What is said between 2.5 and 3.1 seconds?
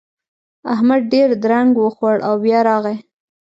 راغی.